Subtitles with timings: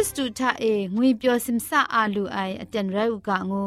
[0.00, 3.64] ิสตูทาเองวยเปียวซิมซาอาลูไออาจารย์ไรอุกะงู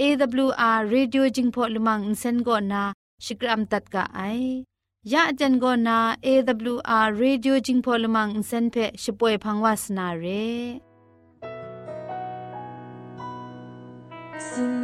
[0.00, 2.82] AWR Radio Jingpho Lumang Insen go na
[3.24, 4.64] Shikram tat ka ai
[5.12, 5.96] ya ajan go na
[6.30, 10.80] AWR Radio Jingpho Lumang Insen phe shpoe phangwa sna re
[14.48, 14.74] Sun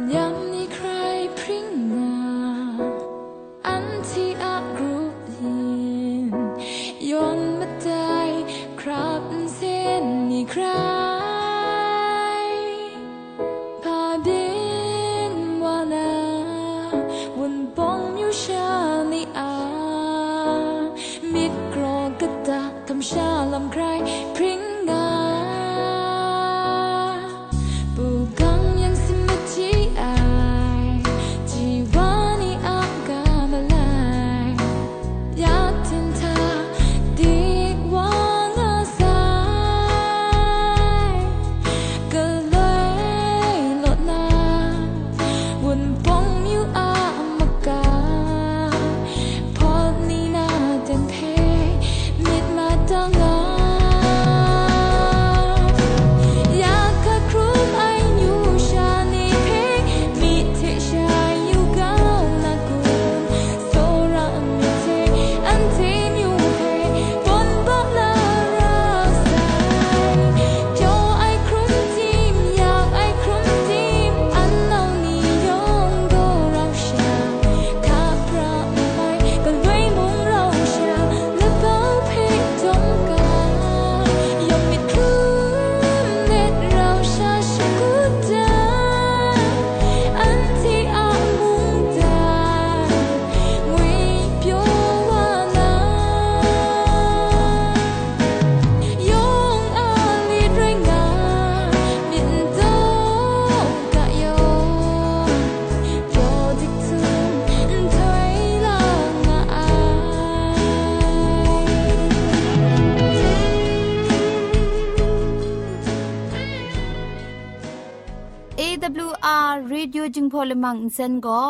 [119.84, 121.40] AWR Radio Jingpho Lumang Insen go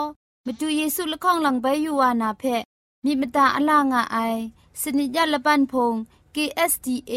[0.47, 2.43] มาดูเยซูละข้องหลังใบยูวานาเพ
[3.05, 4.17] มีมตาอลางอไอ
[4.81, 5.95] สนิยะละปันพง
[6.35, 7.15] KSDA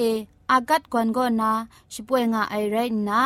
[0.51, 1.51] อากัดกวนก็นา
[1.93, 2.77] ช่วยงาไอไร
[3.09, 3.21] นะ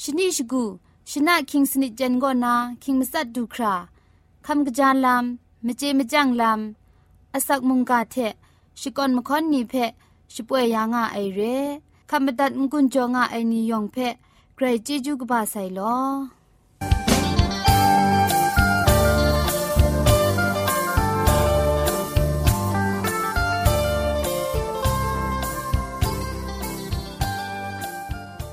[0.00, 0.64] ชนิชกู
[1.10, 3.74] ชนะคิงสนิจันก็นาคิงมัสัดดูครา
[4.46, 8.16] คำกระจายลำมเจมจังลำอาศักมุงกาเท
[8.80, 9.74] ชิกอนมคอนนีเพ
[10.34, 11.40] ช่วยยางาไอเร
[12.10, 13.96] คำบัดงกุนจงาไอนิยองเพ
[14.54, 15.96] ใครจีจูกบาไซลอ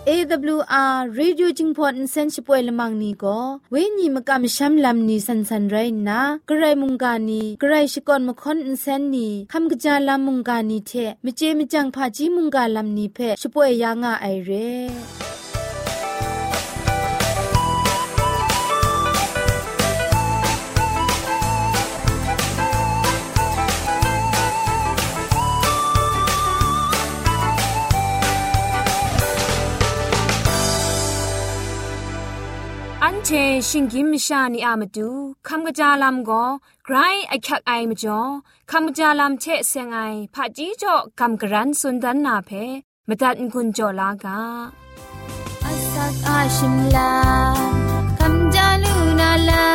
[0.09, 5.69] AWR Radio Jingpon Sensipoy Lamang ni Go we ni makam sham lam ni san san
[5.69, 10.79] Rain Na grai munga ni grai shikon makon insen ni kham gja lam munga ni
[10.79, 14.89] the Meje Mejang pha ji munga lam ni phe Shpoe ya nga ai re
[33.31, 33.35] เช
[33.69, 35.09] ชิงกิมชานีอามาดู
[35.47, 36.44] คำกระจาลำก็
[36.85, 36.95] ไกร
[37.29, 38.21] ไอคักไอมาจ่อ
[38.71, 40.00] คำกระจาลำเชะเซงไอ
[40.33, 42.50] ผาจีจ่อคำกระรันสุนดันนาเพ
[43.07, 44.39] มาตัดกุญจ่อลากา
[45.63, 47.13] อาสักอาชิมลา
[48.19, 49.68] คำจาลูนาลา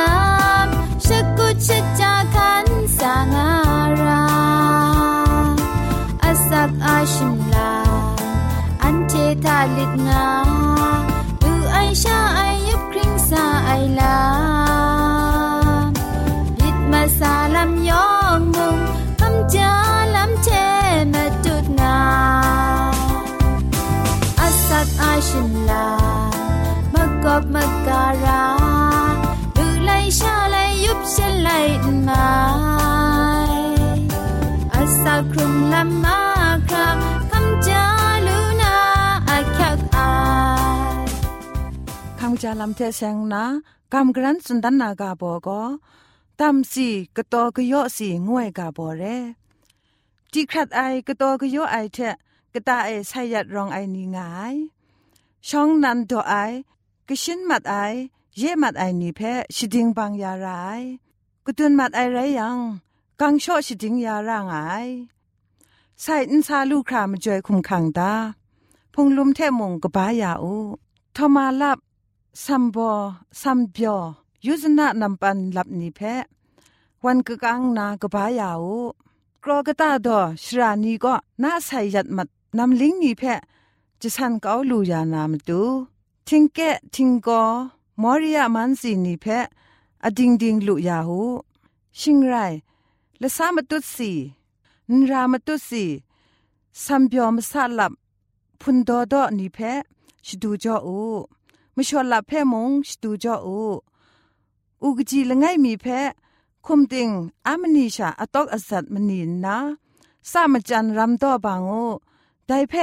[0.66, 0.68] ม
[1.04, 2.66] ชกุชะจาคัน
[2.98, 3.63] สางา
[42.44, 43.44] จาลำเทเซงนา
[43.92, 45.62] กำกรันสุนดันนากาโบก็
[46.40, 49.02] ตัมสีกตอกยอสีงวยกาโบเร
[50.32, 51.98] จีครัดไอกตอกยอไอเท
[52.52, 54.54] กะตาไอไซยัดรองไอนีงาย
[55.48, 56.34] ช่องนันโดไอ
[57.08, 57.74] กชินมัดไอ
[58.38, 59.20] เยมัดไอนีเพ
[59.54, 60.82] ชิดิงบางยาราย
[61.44, 62.58] กตุนมัดไอไรยัง
[63.20, 64.58] กังโชชิดิงยารางไอ
[66.00, 68.12] ใส่อินซาลูครามจอยคุมขังตา
[68.92, 70.54] พงลุมเทมงกะบายาอู
[71.16, 71.78] ทมาลับ
[72.42, 72.90] ซัมบอ
[73.42, 73.98] ซัมเบียว
[74.46, 76.00] ยุสนะนำปันลับนิเพ
[77.04, 78.78] วันกะกังนากะบายาอู
[79.42, 82.28] กรอกตาดอชรานีก็น่าใส่ยัดมัด
[82.58, 83.22] นำลิงนิเพ
[84.00, 85.60] จะสันเกาลูยานามตู
[86.26, 86.58] ทิงแก
[86.94, 87.42] ทิงกอ
[88.02, 89.26] มอริยามันสีนิเพ
[90.04, 91.20] อดิงดิงลุยาหู
[92.00, 92.34] ชิงไร
[93.20, 94.12] ละสามตุสี
[94.90, 95.84] นรามตุสี
[96.84, 97.92] ซัมเบียวมสาลับ
[98.60, 99.58] พุนโดโดนิเพ
[100.26, 100.98] ชดูจออู
[101.76, 103.60] มชวลลับเพมงชดูจออู
[104.82, 105.86] อุกจีละไงมีเพ
[106.66, 107.08] คุมติง
[107.46, 109.56] อามนีชาอตอกอสัตมนีนา
[110.30, 111.72] สามจันรำตัวบางโอ
[112.46, 112.74] ได้เพ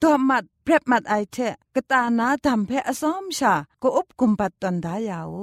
[0.00, 1.36] ตัวมัดเปรบมัดไอเท
[1.74, 5.36] กตานาดำเพอสอมชาก็อุบกุมปัดตันดายาว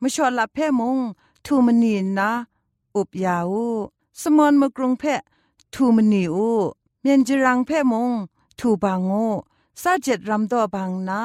[0.00, 0.98] มชวลลับเพมง
[1.44, 2.30] ทูมนีนา
[2.96, 3.54] อุบยาว
[4.20, 5.04] สมอนมกรุงเพ
[5.74, 6.50] ทูมนีอู
[7.00, 8.10] เมียนจรังเพมง
[8.58, 9.12] ทูบางโอ
[9.82, 11.20] ซาเจ็ดรำตัวบางนา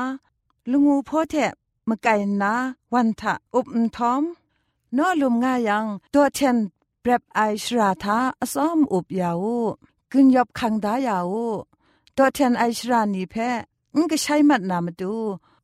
[0.71, 1.51] ลุงูพ่อแทะ
[1.89, 2.53] มะไก่นา
[2.93, 4.23] วันทะอุบทอม
[4.97, 6.57] นอลุมง่ายังตัวเทน
[7.01, 9.45] เปรบไอชราทาอซ้อมอุบยาว
[10.11, 11.35] กึนยบคังดายาว
[12.15, 13.49] ตัวเทนไอชรานีแพ้
[13.95, 15.15] งก็ใช้มัดนามาดู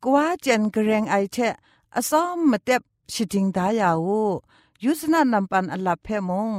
[0.03, 1.53] กว่าเจนกระเรงไอเทะ
[1.95, 2.81] อซ้อมมาเต็บ
[3.13, 4.09] ชิดิงดายาว
[4.83, 6.49] ยุสนานำปันอลับเพมง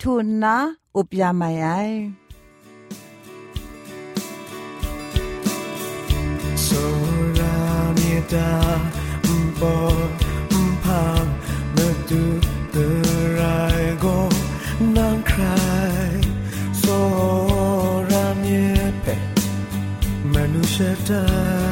[0.00, 0.56] ทุนนะ
[0.96, 1.66] อุบยาไม่ไอ
[8.32, 8.50] တာ
[9.60, 9.88] ဘော
[10.84, 11.02] ဖာ
[11.74, 11.76] မ
[12.08, 12.22] တူ
[12.74, 12.76] တ
[13.38, 14.26] ရိုင်ကို
[14.94, 15.60] နန်ခရို
[16.08, 16.20] င်
[16.82, 17.06] စော
[18.10, 18.12] ရ
[18.42, 18.64] မြေ
[19.04, 19.14] ပဲ
[20.32, 21.65] မနုရှတာ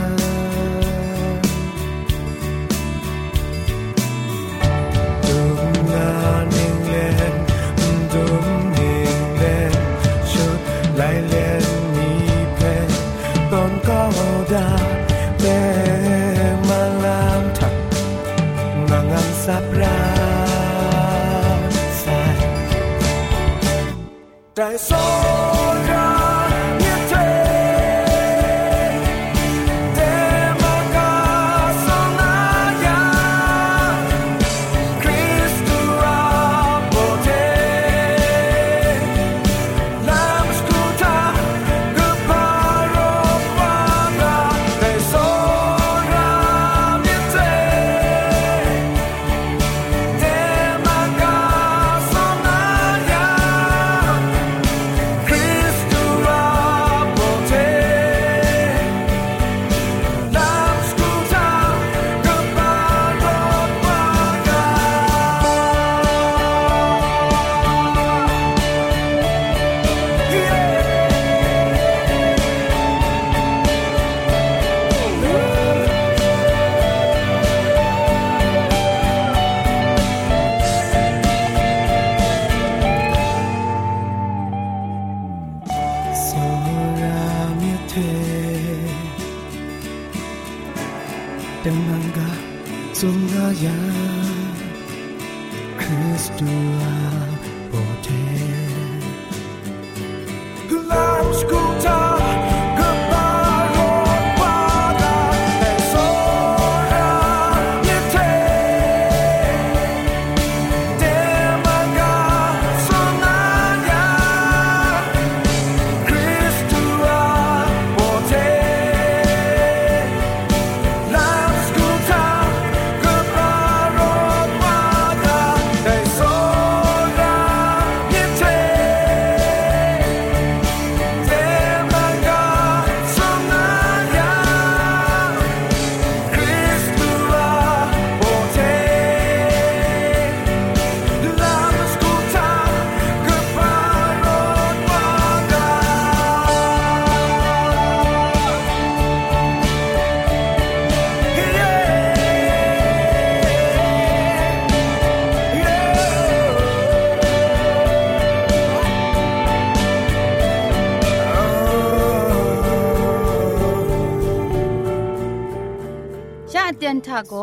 [166.95, 167.35] กันทาโก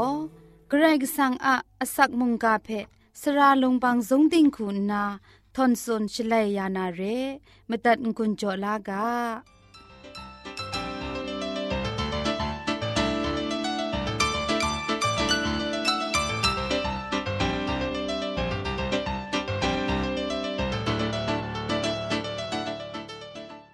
[0.70, 1.56] เกรกสังอา
[1.96, 2.70] สักมุงกาเพ
[3.22, 5.04] สระลงบางสงติงคุณนา
[5.56, 7.02] ทอนซนชเลยยานาเร
[7.70, 9.06] ม่ตัดกุญจลากา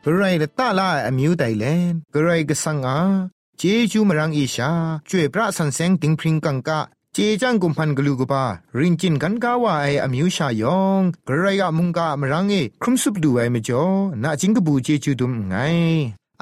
[0.04, 4.70] กรไรละตาลาอมิวไดแลนกรไรกสังอา เจจูมรังอีชา
[5.10, 6.80] จ่วยพระสันเซงติงพริงกังกะ
[7.14, 8.44] เจจังกุมพันกลูกบา
[8.78, 13.84] รินจินกันกาวาไออมิวชายองกระไรกะมุงกะมรังเอครุมสุบดูไอมจอ
[14.24, 15.56] นาจิงกบูเจจูดุมไง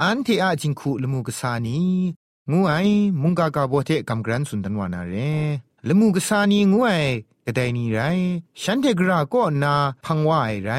[0.02, 1.80] อันเทอาจิงคูลมูกษานี
[2.52, 2.74] งูไอ
[3.22, 5.16] มุงกากาโบเทกัมกรันสุนทันวานาเร
[5.88, 6.90] ลมูกษานีงูไอ
[7.46, 8.00] กระไดนีไร
[8.62, 9.74] ฉันเทกราก็นา
[10.06, 10.72] พังวาไอไร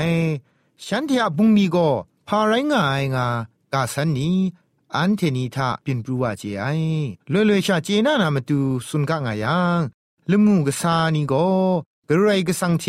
[0.87, 1.89] ฉันเทอะบุงนีก็
[2.29, 3.27] พาไรงาไองา
[3.73, 4.31] กาสันนี
[4.95, 6.65] อันเทนีทาปินปรูวาเจไอ
[7.33, 9.81] ลวยลวยชาเจนานามาตูสุนกะงายัง
[10.31, 11.49] ละมูกษานีก็
[12.09, 12.85] กระไรกสังเท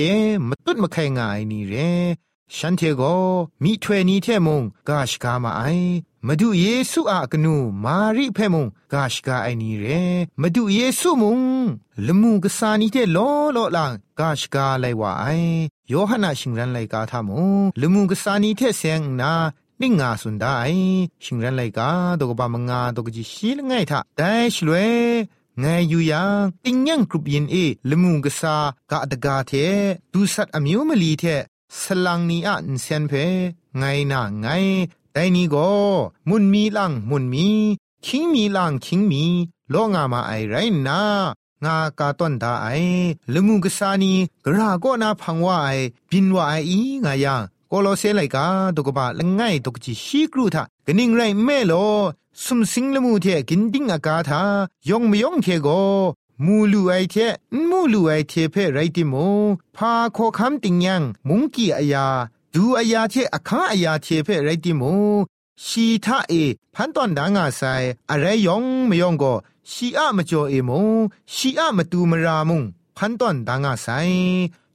[0.47, 1.75] มตุดมะไขงายนี่เร
[2.55, 3.03] ฉันเทโก
[3.63, 5.63] มีถวยนี้เทมงกาชกามาไอ
[6.27, 9.85] มาดูเยซูอากนูมาริเพมงกาชกาไอนี่เร
[10.41, 11.39] มาดูเยซูมง
[12.07, 13.17] ละมูกษานีเทโล
[13.53, 15.25] โลลังกาชกาไลวาไอ
[15.89, 19.33] โยฮันาชิงรันไลกาทามงละมูกษานีเทเซงนา
[19.81, 20.55] นิ่งาสุนได้
[21.23, 24.91] ชิงรันไลกาดกบามงาดกจิชีลงไงทะแต่ชลวย
[25.63, 27.55] งายอยู่ยังติงยังกรุบยินเอ
[27.89, 28.55] ลมุงกษา
[28.91, 29.51] กะดกาเท
[30.13, 31.23] ดูสัตอมิวมลีเท
[31.79, 33.13] สลังนี้อันเซนเพ
[33.77, 34.47] ไงน่ะไง
[35.13, 35.69] แต่นี้ก็
[36.29, 37.47] มุนมีลังมุนมี
[38.05, 39.23] คิงมีลังคิงมี
[39.69, 40.55] โลงามาไอไร
[40.87, 41.01] นะ
[41.65, 42.67] งากาต้นตาไอ
[43.33, 44.13] ลงูกษานี
[44.45, 45.69] กระก็นาพังว่าไอ
[46.09, 48.44] บินว่าไออีงายัง ကိုလိုဆေလိုက်ကာ
[48.76, 51.96] တုကပါလငိုင်တုကချီရှိကရုထဂနင်းရိုင်မဲလော
[52.44, 54.42] สุมสิงละมูเทกินดิ้งอากาธา
[54.88, 55.68] ยองมยองเทโก
[56.44, 57.16] มูลูไอเท
[57.68, 59.14] มูลูไอเทเพไรติโม
[59.76, 62.06] พาโคคำติงยังมุงกีอายา
[62.54, 64.82] ดูอายาเทอคังอายาเทเพไรติโม
[65.64, 66.32] ชีทาเอ
[66.74, 67.62] พันตอนดางาไซ
[68.10, 69.34] อะไรยองมยองก็
[69.70, 70.70] ชีอะมจ่อเอโม
[71.34, 72.62] ชีอะมตูมรามุง
[72.96, 73.86] พันตอนดางาไซ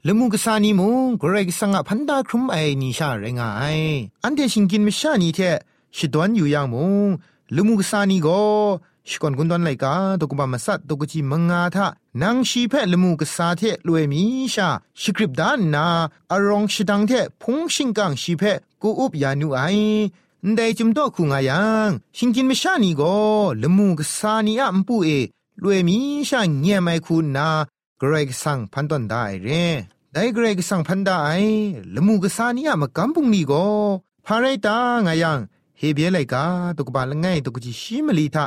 [0.09, 3.62] ลมุงกษานีมงกรกสังอพันดาครุมไอนิชาเรงไอ
[4.25, 5.40] อันเทชิงกินมิชานีเท
[5.97, 6.75] ชิดวนอยู่ย่างม
[7.06, 7.09] ง
[7.56, 8.42] ลมุงกษานีก็
[9.09, 11.87] ชกอนกุนดอนไลกาตกบามาสัตตกุจิมังอาทะ
[12.23, 14.23] นางชีเพลมูกษาเทรวยมี
[14.54, 14.68] ชา
[15.00, 15.87] ชิกริบดานนา
[16.32, 18.42] อารองชิดังเทพงชิงกังชีเพ
[18.82, 19.61] กูอุบยานุไอ
[20.54, 23.16] ได้จิมดอคุงายังชิงกินมิชานีก็
[23.62, 25.09] ลมูกสานีอัมปูเอ
[25.62, 27.49] รวยมีชาเงียไม่คุณนา
[28.04, 29.64] กรกสังพันตอนได้เร่
[30.14, 31.18] ได้เกรกสังพันได้
[31.94, 33.64] ละมูกสานี่ยมากำบุงนี่ก็
[34.26, 35.38] พาไรตางายัง
[35.78, 36.44] เฮเบียไลกา
[36.76, 38.44] ตุกบาลง่ายตุกจิชิมลีทา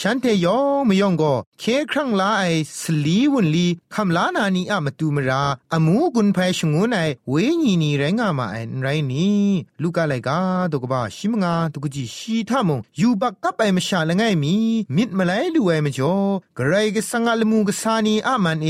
[0.00, 2.44] ฉันเทยองมยองก็เคครั้งลาไอ
[2.80, 6.96] สลีวุนลีคำลานานีอะมาตูมราอมูกุนไพชงูไน
[7.28, 9.46] เวญีนีไรงามาไอไรนี่
[9.82, 10.38] ลูกาไลกา
[10.72, 14.54] ตุกบาชิมงาตุกจิชีทามงยูบักกับไปมชาละไงมี
[14.96, 16.14] มิดมาไลลูไอมจ่อ
[16.56, 18.68] กระไรก็สังอาลมูกสานีอะมันเอ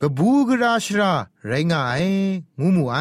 [0.00, 1.12] กบูกราชรา
[1.46, 1.94] ไรงาไอ
[2.60, 2.98] งูมูไอ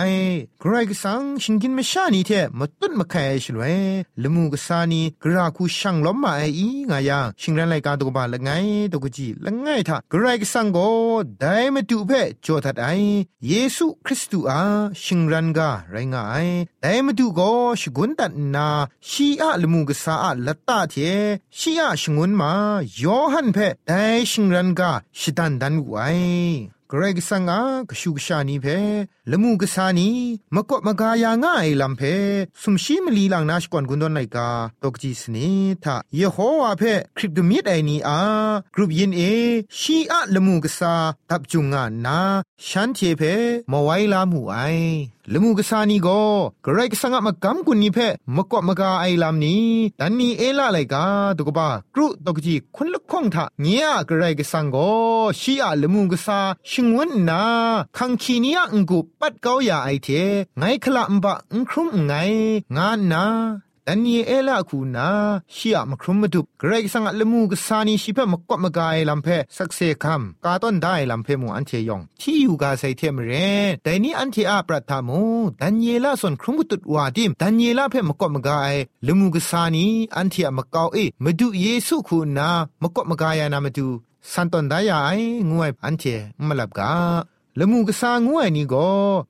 [0.63, 3.63] กรกสังชิงกินม่ชานีเทมตุนมะไคชลเว
[4.23, 8.49] ลมูกสานีกราคูช่างล้มมาไออีงายาชิงรันไลการตกบาละไง
[8.91, 10.77] ตกจีละไงท่ากรกสังโก
[11.39, 12.11] ไดมตุเพ
[12.45, 12.87] จอทัดไอ
[13.47, 14.61] เยซูคริสต์อา
[15.03, 16.35] ชิงรันกาไรงาไอ
[16.81, 17.41] ไดมตุโก
[17.81, 18.67] ชกุนตัดนา
[19.09, 20.95] ชีอะลมูกสาอะละตาเท
[21.57, 22.51] ชีอะชงุนมา
[23.01, 23.91] ยอหันเพได
[24.31, 25.95] ชิงรันกาชิตันดันไว
[26.93, 28.65] กรกสังอากชูกชานีเพ
[29.31, 30.09] ละมูกษานี
[30.55, 32.01] มะกะมะกายาง่ายลำเพ
[32.61, 34.49] สุมชีมลีลังนาชกวนกุนดอนไลกา
[34.83, 35.47] ตกจีสนี
[35.83, 36.83] ทะเยโฮวาเพ
[37.17, 38.19] คริปตมิดไอนีอา
[38.75, 39.21] กรุปยินเอ
[39.79, 40.93] ชีอะละมูกษา
[41.29, 42.19] ทับจุงงานา
[42.67, 43.21] ฉันเทเพ
[43.71, 44.57] มไวลามูไอ
[45.33, 46.07] ลมูกษานีโก
[46.65, 47.97] กรกสังกมากำกุนนีเพ
[48.35, 49.65] มกอมกาไอลามนี้
[49.99, 51.03] ดันนีเอละไลกา
[51.37, 54.75] ตกบากรุตกจีคนละคงทะเงียกรกสังโก
[55.39, 57.41] ชีอะลมูกษาชิงวนนา
[57.97, 60.07] คังคีนียงกุปัดเกาอย่าไอเท
[60.57, 62.13] ไงคละมบะอุครุมไง
[62.75, 63.25] งานนา
[63.91, 65.09] ดันเอเอละคูนา
[65.55, 69.27] ชียมครุมมาดุเกรกสังลมูกสานีชิเพมกวมกายลำเพ
[69.57, 73.31] สักเซคัมกาต้นได้ลำเพมูอันเทยองที่อยู่กาไซเทมเร
[73.69, 75.21] นแต่นี้อันเทอาปรัตามู
[75.61, 78.73] ดันเยละส่วนครุมกุตุดวาดิมดันเยละเพมกวมกาย
[79.07, 82.49] ลมูกสานีอันเทอมกาวเอมาดูเยซูคูนา
[82.81, 83.87] มกวมกายนามาดู
[84.31, 85.09] สันตอนไดายไอ
[85.49, 86.03] งวยอันเท
[86.47, 86.91] มลับกา
[87.57, 88.89] ละมูกษางัวนี่ก็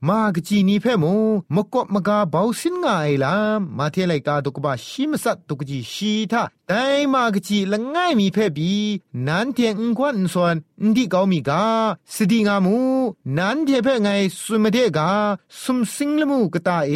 [0.10, 1.14] มากจีนี่เพ่มู
[1.56, 3.36] มกบมกาเบาสินงาไอลา
[3.78, 6.74] มาเทไลกาตุกบะชิมสัตตุกจีชีทาได
[7.14, 8.72] มากจีละง่ายมีเพ่บี
[9.28, 10.56] นันเทียงกวนส่วน
[10.88, 11.64] ndi กามีกา
[12.14, 12.78] สดีงามู
[13.38, 14.10] นันเทเพไง
[14.44, 15.12] สุมเทกา
[15.62, 16.94] สุมสิงลมูกตาเอ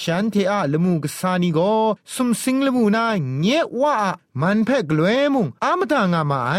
[0.00, 1.72] ฉันเทอะลมูกษานี่ก็
[2.14, 3.04] สุมสิงลมูนา
[3.40, 3.94] เงี้ยว่า
[4.40, 6.54] มันเพ่กลวยมุงอามตางามาไอ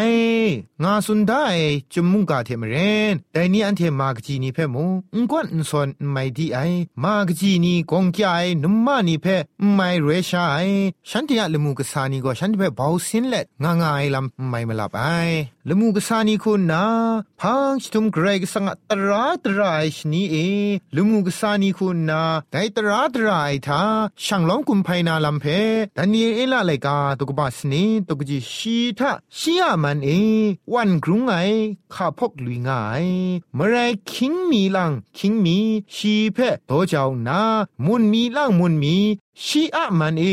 [0.84, 1.46] งาสุนได้
[1.94, 2.76] จมุงกาเทมเร
[3.14, 4.86] นแต่นี่อันเทมากจีนีเพ่มู
[5.22, 6.60] งกวนส่วนไม่ดีไอ
[7.04, 8.34] มากจีนีกงกี้ไอ
[8.64, 9.38] นุมมานี่เพ่
[9.76, 10.58] ไม่เรชาไอ
[11.10, 15.04] ฉันเทอะลมูกษานี่ก็ฉันเพ่เบาสินเล็ดงางาไอลำไม่มาลับไอ
[15.72, 16.86] ละมูกษานี่คุณนา
[17.42, 20.36] พังชตุมเกรกสังตราตรายชนีเอ
[20.96, 22.22] ละมูกษานี่คุณนา
[22.52, 23.82] ไดตราตรายทา
[24.24, 25.46] ช่างล้อมกุมไพนาลำเพ
[25.98, 30.10] ดันนีเอละไลกาตุกบาสนีตุกจีชีทะชียมันเอ
[30.74, 31.34] วันกรุงไอ
[31.94, 33.06] ข้าพกลุยงาย
[33.56, 33.76] เมื่อไร
[34.12, 35.58] คิงมีลังคิงมี
[35.96, 37.42] ชีเพโตเจ้านา
[37.86, 38.98] มุนมีลังมุนมี
[39.46, 40.24] ชีอะมันเอ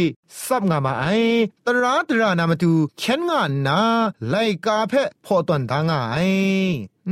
[0.44, 1.04] ซับงามาไอ
[1.66, 3.80] ตราตรานามาตูเข็นงานนา
[4.28, 4.34] ไล
[4.66, 4.92] กาเพ
[5.24, 6.18] พอตอนทางไอ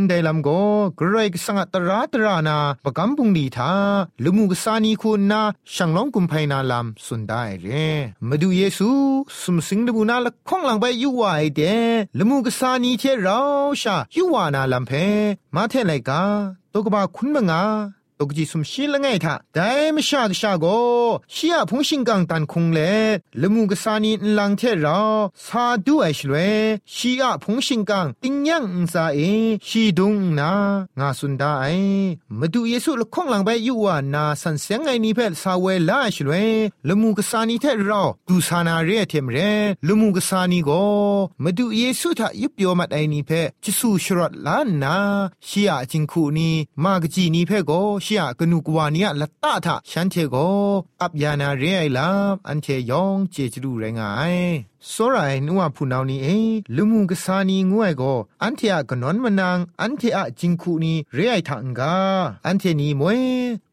[0.08, 0.48] ได้ลำโก
[0.96, 3.72] เกรกสังตราตรานาประกำปุงดีทา
[4.24, 5.42] ลุมูกสานีคุณนา
[5.74, 7.66] ช่างล้องกุมไพนาลำสุนได้เร
[8.28, 8.90] มาดูเยซู
[9.40, 11.62] สมสิงดบูนาละข้องหลังไปยูวาไอเด
[12.18, 13.40] ลุมูกสานีเทเรา
[13.82, 14.92] ชายูวานาลำเพ
[15.54, 16.22] มาเทไลกา
[16.72, 17.62] ตกบาคุณมงา
[18.18, 20.66] ตกจีสมชิละไงท่าแต่ไม่ชากชาโก
[21.34, 22.78] ชียพงชิงกังตันคงเล
[23.40, 25.00] ละมูกสานีลังเทรา
[25.44, 26.34] ซาดูไอชลเว
[26.94, 29.18] ชียพงชิงกังติงยังอุซาเอ
[29.68, 30.50] ชีดุงนา
[30.98, 31.66] งาสุนดาไอ
[32.38, 36.32] มาดูเยซูละข้องหลังไปอยู่ว่านาสันเสียงไงนี่เพลสาเวลาชลเว
[36.88, 39.38] ละมูกสานีเทราดูสานาเรเทมเร
[39.86, 40.70] ละมูกสานีโก
[41.42, 43.30] มาดูเยซูทายุบโยมัดไอนี่เพ
[43.64, 44.96] จิสูชรอดลานนา
[45.48, 46.50] ชียจิงคูนี
[46.84, 47.72] มากจีนี่เพโก
[48.04, 50.36] ชียกนูกวานียละตาทะฉันเทโก
[51.00, 52.08] อับยานาเรไอลา
[52.48, 54.34] อันเทยองเจจรูไรงาย
[54.91, 56.37] စောရိုင်နုဝဖူနောင်နီအေ
[56.75, 61.81] လူမှုကစားနီငွဲ့ကိုအန်တီယာကနွန်မနန်အန်တီယာဂျင်ခုနီရေအိုက်ထန်က
[62.45, 63.15] အန်တီနီမွေ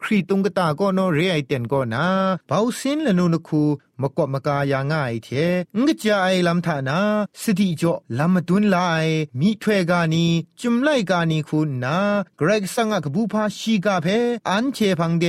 [0.02, 2.05] ခရီတုံကတာကောနောရေအိုက်တန်ကောနာ
[2.50, 3.62] ဘောက်စင်းလနုနခု
[4.02, 5.29] มกบมกายาง่ายเท
[5.76, 6.98] งกจาไอลำธานา
[7.40, 9.07] สติจ่อลำดุนลาย
[9.40, 10.26] มีถ้วยกานี
[10.61, 11.98] จุมไลกานีคุณนา
[12.38, 14.07] เกรกสังกบูพาชีกาเพ
[14.48, 15.24] อันเชพังเด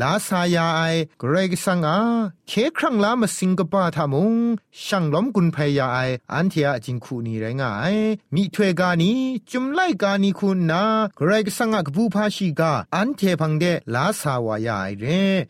[0.00, 0.80] ลาสายาไอ
[1.20, 1.98] เกรกสังอา
[2.48, 4.34] เคครั้งลามาสิงกปาทามุง
[4.86, 5.97] ช่างล้อ กุนพยาไอ
[6.33, 7.95] อันเทียจิงคูนีไรงาย
[8.35, 9.11] มีถ้วยกานี
[9.51, 10.83] จุมไลกานีคุณนา
[11.17, 13.63] เกรกสังกบูพาชีกาอันเทพังเด
[13.93, 15.05] ลาสาวายาไอเร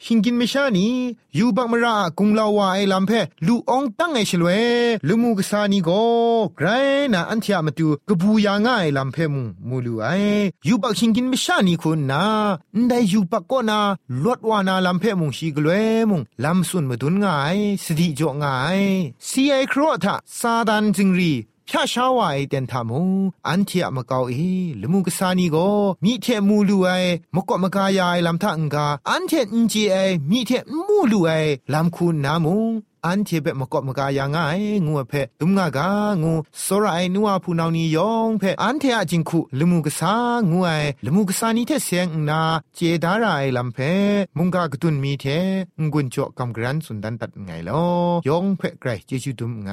[0.05, 0.87] หิงกินเมชานี
[1.37, 3.11] ยูบักมรากุงลาวาไอลำเพ
[3.47, 4.49] ลูองตั้งไอชลเว
[5.07, 5.89] ลูมูกษานีโก
[6.57, 6.67] ไกร
[7.13, 10.07] นาอันเทียมาตูกบูยาง่ายลำเพมุมูลูไอ
[10.67, 12.23] ยูบักหิงกินเมชานีคุณนา
[12.87, 13.79] ได้ยูบักก็นา
[14.23, 15.69] ลวดวานาลำเพมุงชีกลเว
[16.09, 18.79] มุงลำสุนมาดุนง่ายสติจ่อง่าย
[19.27, 21.33] ซีไอครอทะซาดันจิงรี
[21.68, 23.07] ဖြာရှားဝါအိတန်ထမုံ
[23.46, 24.50] အန်တီအမကောက်အေ
[24.83, 27.00] လမှုကစားနီကိုမိတဲ့မူလူအိ
[27.35, 28.76] မကော့မကာယာအိလမ်ထန်က
[29.09, 31.40] အန်တဲ့အင်ဂျီအိမိတဲ့မူလူအိ
[31.72, 32.62] လမ်ခုနာမုံ
[33.08, 35.89] อันเทเบมกอบมกายางายงูเพตุมงากา
[36.24, 36.34] งู
[36.65, 40.13] สระไอนัวผู้นาวนียองเพอันเทอาจิงคุลมูกษา
[40.52, 40.72] งูไอ
[41.06, 42.41] ลมูกษานีเทเสียงนา
[42.76, 43.78] เจดาราไอลำเพ
[44.38, 45.26] มุงกากตุนมีเท
[45.91, 47.84] งุนจ่อกำกรันสุนดันตัดไงลอ
[48.28, 49.72] ยองเพไกรเจจุดุมไง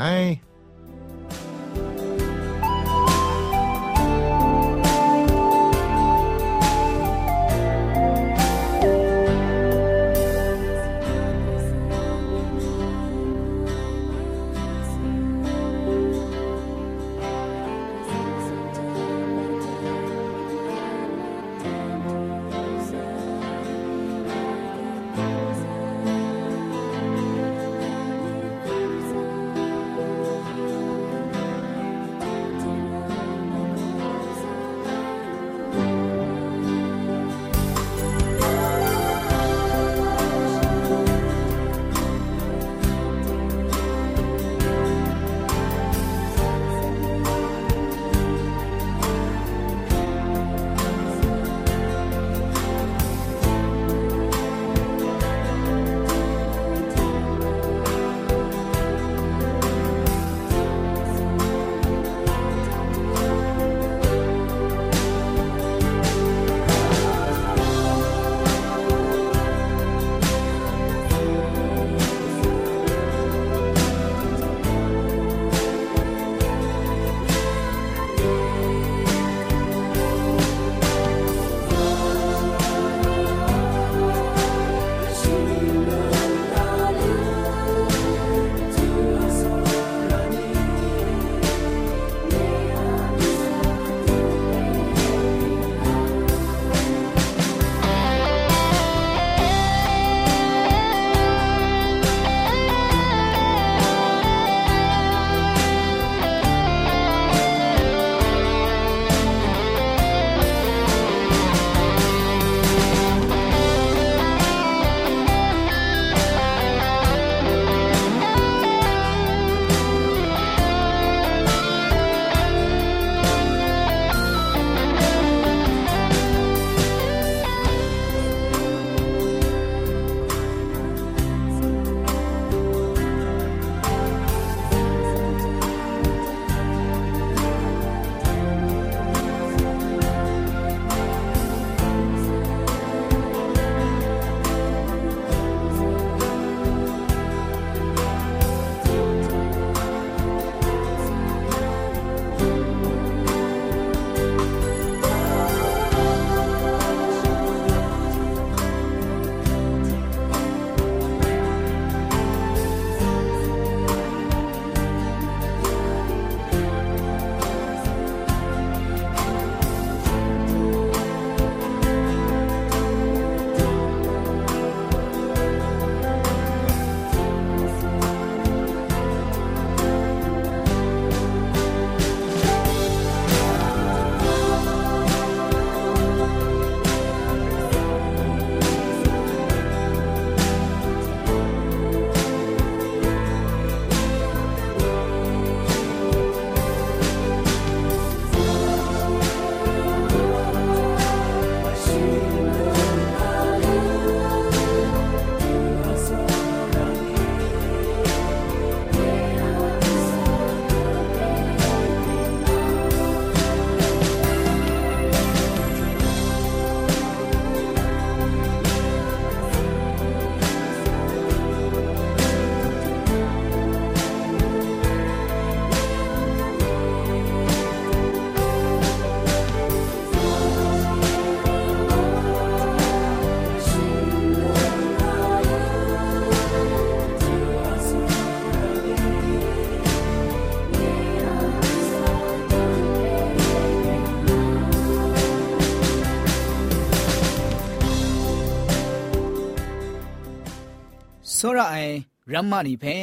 [251.44, 251.94] စောရအိုင်
[252.34, 252.98] ရမ္မနီဖဲ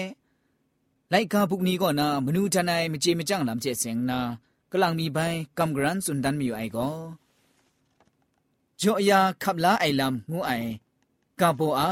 [1.12, 4.18] လိုက်ကာပုကနီကောနာမနူတနိုင်မကြေမကြန့်လမ်ကျဲစင်နာ
[4.72, 5.18] กลังมีใบ
[5.58, 6.88] กำกรันสุนดันมีอยู่ไอก็
[8.80, 10.52] จอยาขับลาไอลำงูไอ
[11.40, 11.90] กาโบอา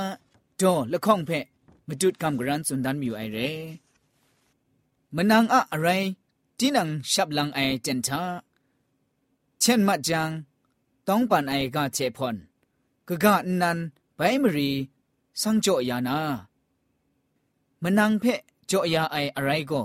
[0.61, 1.45] ดอละข้องเพะ
[1.89, 3.39] มาจุดกำกรันสุนดันมีอยู่ไอเร
[5.15, 5.89] มันนางอะอะไร
[6.59, 8.23] ที่นังชับลังไอเจนทา
[9.61, 10.31] เช่นมัดจัง
[11.07, 12.37] ต้องปันไอกาเจพอน
[13.09, 13.79] กะกะนัน
[14.17, 14.71] ไปมรี
[15.43, 16.19] สังโจยานา
[17.83, 19.83] มันนางเพะจอยาไออะไรก็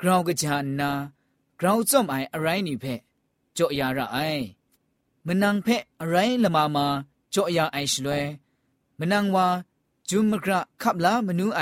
[0.00, 0.90] กราวกะจานนา
[1.58, 2.84] เราจอมไออะไรนี่เพ
[3.56, 4.18] จ่อยาระไอ
[5.26, 5.68] มันนางเพ
[6.00, 6.86] อะไรละมามา
[7.34, 8.24] จ่อยาไอชลวย
[8.98, 9.46] มันนางว่า
[10.08, 11.60] จุมกระขับลามนูไอ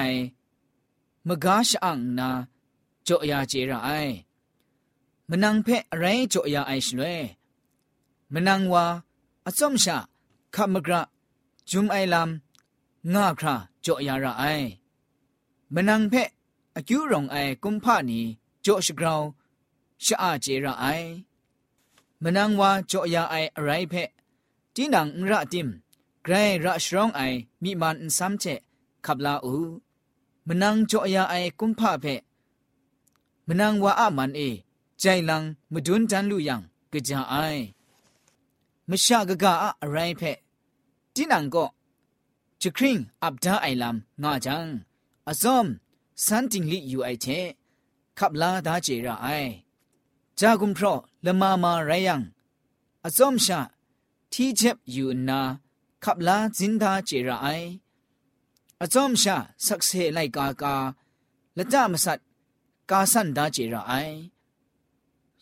[1.27, 2.29] มกาชอังนา
[3.07, 3.91] จ่อยาเจระไอ
[5.29, 7.21] มันนางเพอะไรจ่อยาไอชลวย
[8.33, 8.85] มันนางว่า
[9.47, 9.97] อสมชา
[10.55, 11.03] ขับมกระ
[11.71, 12.50] จุมไอลำ
[13.15, 14.45] งาคราจ่อยาระไอ
[15.75, 16.15] มันนางเพ
[16.77, 18.21] อคิวรองไอกุมพานี
[18.65, 19.23] จ่อชกราว
[20.05, 20.85] ชะอาเจระไอ
[22.23, 23.95] มนังวาจ่อยาไออะไรเพ
[24.77, 25.69] จีนังระติม
[26.23, 27.21] ไกรระชรองไอ
[27.63, 28.45] มีมันซ้ำเจ
[29.05, 29.55] ขับลาอู
[30.47, 32.05] มนังจ่อยาไอกุมภาเพ
[33.49, 34.41] มนังวาอามันเอ
[35.01, 36.61] ใจลังมดุนจันลุยัง
[36.93, 37.35] กะจาไอ
[38.89, 40.23] มชากะกะอะไรเพ
[41.15, 41.65] จีนังก็
[42.64, 44.68] จคริงอับดาไอลัมงาจัง
[45.30, 45.68] อาซอม
[46.26, 47.26] สันติงลิอยู่ไอเท
[48.18, 49.28] ขับลาดาเจราไอ
[50.40, 50.94] จากุมพรอ
[51.26, 52.22] ละมามาไรยัง
[53.06, 53.60] อาซอมชา
[54.32, 55.40] ที่เจ็บอยู่นา
[56.04, 57.48] ขับลาจินดาเจราไอ
[58.82, 60.76] อาซอมชาสักเสไลกากา
[61.58, 62.20] ละจามสัต
[62.90, 63.94] กาสันดาเจราไอ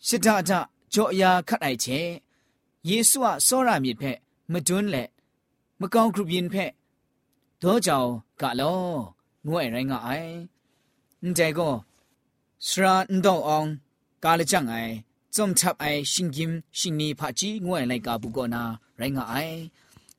[0.06, 1.86] ชิดาดาโจยาคัดไอเช
[2.86, 4.02] เยซูอะซอรามิเพ
[4.52, 5.04] มะดุนแหละ
[5.80, 6.56] มะกองกรุบยินเพ
[7.62, 8.08] တော့ကြောင်
[8.40, 8.80] ကလော
[9.46, 10.32] ငွေရိုင်းကအိုင်
[11.22, 11.74] အန်တဲကို
[12.66, 13.68] စရာန်တော့အောင်
[14.24, 14.92] ကာလချန်အိုင်
[15.34, 18.62] ဇုံချပ်အိုင်ရှင်ကင်ရှင်နီဖာကြီးငွေလိုက်ကဘူးကောနာ
[19.00, 19.56] ရိုင်းကအိုင်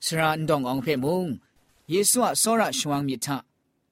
[0.04, 1.20] စရာန်တော့အောင်ဖေမုံ
[1.92, 3.28] ယေရှုအစောရရှဝမ်မြထ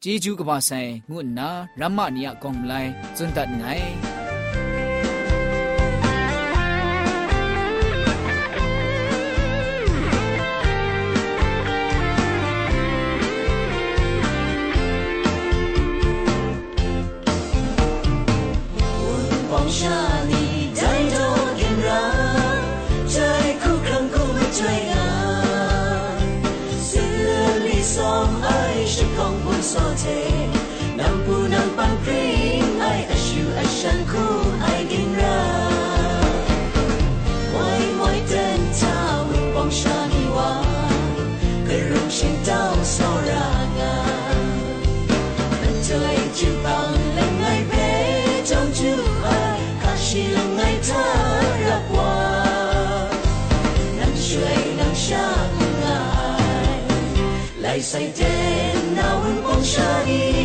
[0.03, 1.49] ဂျေဂျူးကပါဆိုင်ငုနာ
[1.81, 4.30] ရမနီယကောင်မလိုက်ဇွန်တတ်ငိုင်
[57.93, 58.25] 世間
[58.95, 59.81] 哪會幫襯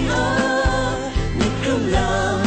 [0.08, 1.12] 呢？
[1.38, 2.45] 你今日。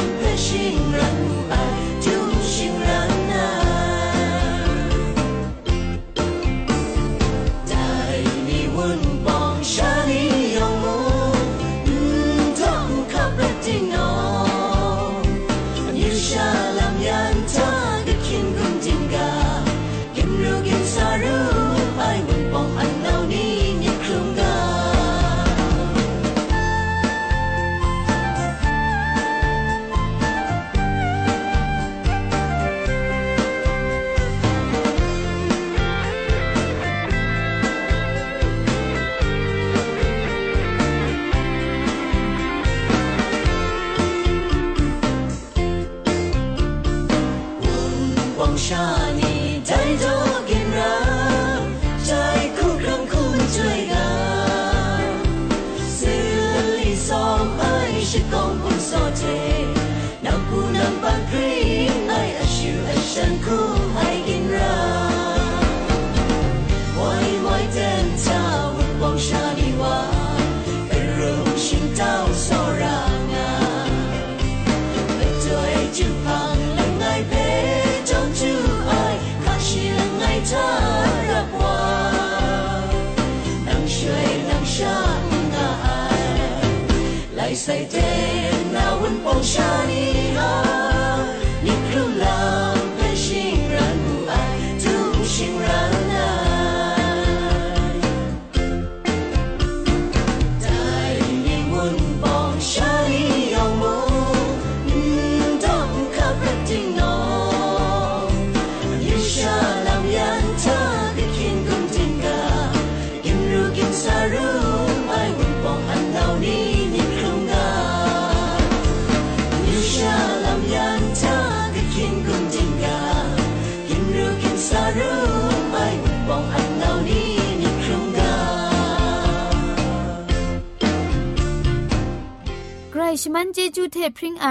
[133.20, 134.48] ชมันเจจูเทพริงไอ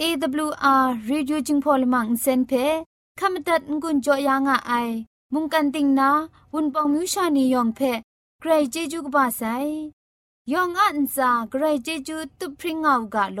[0.00, 2.52] AWR Reducing Polymer เซนเพ
[3.18, 4.88] ขมตัดงุนจอยางอ้าย
[5.32, 6.10] มุงกันติงนา
[6.52, 7.80] วุนปองมิวชานียองเพ
[8.40, 9.42] ใครเจจูกบาไซ
[10.52, 13.40] ยองอันซาใครเจจูตุพริงเอากาโล